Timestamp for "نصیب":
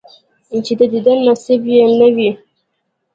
1.27-1.61